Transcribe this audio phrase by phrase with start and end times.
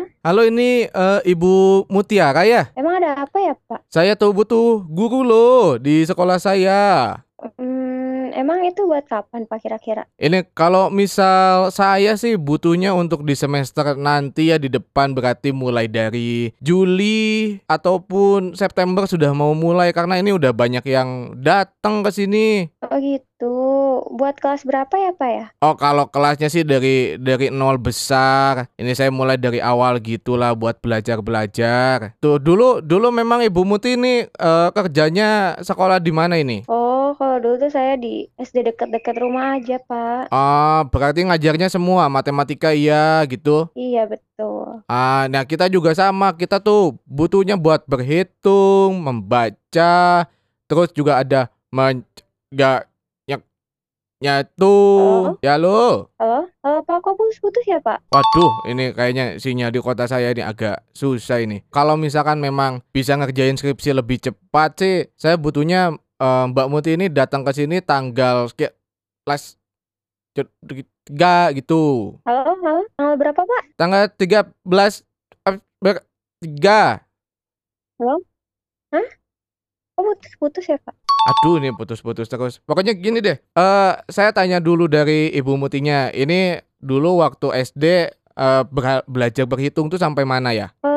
[0.00, 0.40] Halo?
[0.40, 2.72] Halo ini eh, Ibu Mutiara ya?
[2.72, 3.84] Emang ada apa ya, Pak?
[3.92, 7.20] Saya tuh butuh guru loh di sekolah saya.
[8.40, 10.08] Emang itu buat kapan, Pak, kira-kira?
[10.16, 15.92] Ini kalau misal saya sih butuhnya untuk di semester nanti ya di depan berarti mulai
[15.92, 22.72] dari Juli ataupun September sudah mau mulai karena ini udah banyak yang datang ke sini.
[22.80, 23.52] Oh gitu.
[24.16, 25.46] Buat kelas berapa ya, Pak ya?
[25.60, 28.72] Oh kalau kelasnya sih dari dari nol besar.
[28.80, 32.16] Ini saya mulai dari awal gitulah buat belajar-belajar.
[32.24, 36.64] Tuh dulu dulu memang Ibu Muti ini eh, kerjanya sekolah di mana ini?
[36.72, 40.28] Oh, kalau dulu tuh saya di SD deket-deket rumah aja, Pak.
[40.28, 43.70] Ah, berarti ngajarnya semua matematika iya gitu.
[43.72, 44.84] Iya, betul.
[44.90, 46.36] Ah, nah kita juga sama.
[46.36, 50.26] Kita tuh butuhnya buat berhitung, membaca,
[50.70, 52.04] terus juga ada men
[52.50, 52.90] nyak
[54.20, 54.76] nyatu.
[55.40, 56.12] Ya lo.
[56.20, 56.52] Halo?
[56.60, 58.04] Halo, Pak, kok putus-putus ya, Pak?
[58.12, 61.64] Waduh, ini kayaknya sinyal di kota saya ini agak susah ini.
[61.72, 67.08] Kalau misalkan memang bisa ngerjain skripsi lebih cepat sih, saya butuhnya eh, Mbak Muti ini
[67.08, 68.76] datang ke sini tanggal kayak
[69.26, 69.44] les
[71.04, 72.14] tiga gitu.
[72.22, 72.82] Halo, halo?
[72.94, 73.62] Tanggal berapa, Pak?
[73.74, 75.02] Tanggal 13
[75.48, 76.06] eh, ber-
[76.38, 77.02] tiga.
[78.00, 78.20] Kok
[80.00, 80.94] putus-putus ya, Pak?
[81.20, 82.62] Aduh, ini putus-putus terus.
[82.64, 83.36] Pokoknya gini deh.
[83.36, 86.08] Eh, saya tanya dulu dari Ibu Mutinya.
[86.08, 87.84] Ini dulu waktu SD
[88.16, 90.72] eh, berha- belajar berhitung tuh sampai mana ya?
[90.80, 90.89] Saya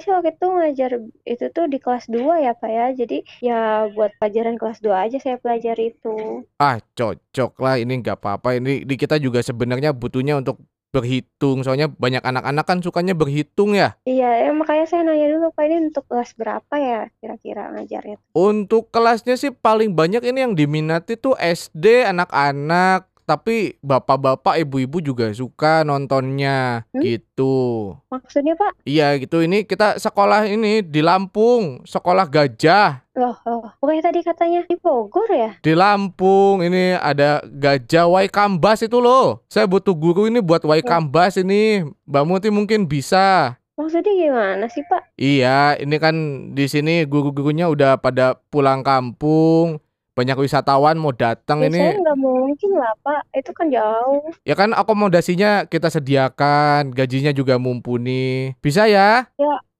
[0.00, 0.90] sih waktu itu ngajar
[1.26, 2.86] itu tuh di kelas 2 ya, Pak ya.
[2.94, 6.42] Jadi ya buat pelajaran kelas 2 aja saya pelajari itu.
[6.58, 7.76] Ah, cocok lah.
[7.78, 8.58] Ini nggak apa-apa.
[8.58, 11.60] Ini di kita juga sebenarnya butuhnya untuk berhitung.
[11.60, 13.96] Soalnya banyak anak-anak kan sukanya berhitung ya.
[14.08, 18.16] Iya, ya, makanya saya nanya dulu, Pak, ini untuk kelas berapa ya kira-kira ngajarnya?
[18.32, 23.04] Untuk kelasnya sih paling banyak ini yang diminati tuh SD anak-anak.
[23.28, 27.04] Tapi bapak-bapak, ibu-ibu juga suka nontonnya Hmm?
[27.04, 27.92] gitu.
[28.08, 28.80] Maksudnya, Pak?
[28.88, 29.44] Iya gitu.
[29.44, 33.04] Ini kita sekolah ini di Lampung, sekolah gajah.
[33.12, 33.68] Loh, loh.
[33.84, 35.60] Bukannya tadi katanya di Bogor ya?
[35.60, 39.44] Di Lampung ini ada gajah Waikambas itu loh.
[39.52, 41.84] Saya butuh guru ini buat Waikambas ini.
[42.08, 43.60] Mbak Muti mungkin bisa.
[43.78, 45.14] Maksudnya gimana sih, Pak?
[45.14, 46.14] Iya, ini kan
[46.50, 49.78] di sini guru-gurunya udah pada pulang kampung.
[50.18, 52.02] Banyak wisatawan mau datang Ya, saya ini.
[52.02, 53.30] nggak mungkin lah, Pak.
[53.30, 54.34] Itu kan jauh.
[54.42, 58.50] Ya kan akomodasinya kita sediakan, gajinya juga mumpuni.
[58.58, 59.30] Bisa ya?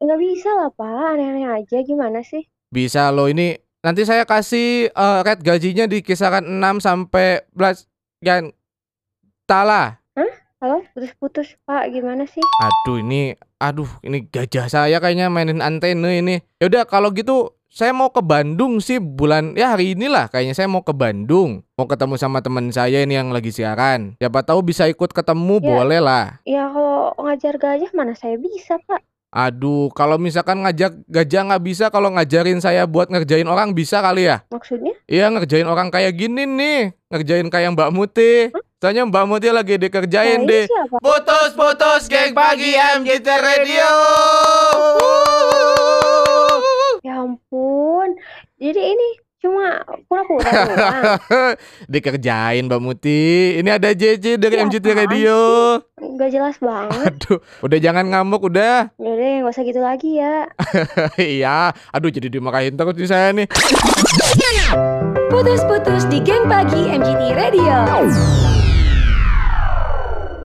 [0.00, 0.88] Nggak bisa lah, Pak.
[1.12, 1.84] Aneh-aneh aja.
[1.84, 2.48] Gimana sih?
[2.72, 3.60] Bisa loh ini.
[3.84, 7.84] Nanti saya kasih eh, rate gajinya di kisaran 6 sampai 11
[8.24, 8.42] kan.
[9.44, 10.00] Tala.
[10.62, 10.78] Halo?
[10.94, 11.90] Putus-putus, Pak.
[11.90, 12.38] Gimana sih?
[12.38, 16.38] Aduh ini aduh ini gajah saya kayaknya mainin antena ini.
[16.56, 20.68] Ya udah kalau gitu saya mau ke Bandung sih bulan ya hari inilah kayaknya saya
[20.68, 21.64] mau ke Bandung.
[21.72, 24.12] Mau ketemu sama teman saya ini yang lagi siaran.
[24.20, 25.64] Siapa tahu bisa ikut ketemu Ya.
[25.64, 26.26] boleh lah.
[26.44, 29.00] Ya, kalau ngajar gajah mana saya bisa, Pak.
[29.32, 34.28] Aduh, kalau misalkan ngajak gajah nggak bisa, kalau ngajarin saya buat ngerjain orang bisa kali
[34.28, 34.44] ya?
[34.52, 34.92] Maksudnya?
[35.08, 40.44] Iya ngerjain orang kayak gini nih Ngerjain kayak Mbak Muti Soalnya Mbak Muti lagi dikerjain
[40.44, 40.96] Nah, siapa?
[41.00, 43.92] Putus-putus geng pagi MGT Radio
[47.02, 48.14] Ya ampun.
[48.62, 49.08] Jadi ini
[49.42, 51.02] cuma pura-pura doang.
[51.92, 55.38] Dikerjain Mbak Muti Ini ada JJ dari Iya, MGT apaan Radio
[55.98, 57.10] Nggak jelas banget.
[57.10, 60.46] Aduh udah jangan ngamuk udah Yaudah, nggak usah gitu lagi ya.
[61.18, 63.50] Iya Aduh jadi dimarahin terus nih saya nih
[65.26, 68.61] Putus-putus di geng pagi MGT Radio.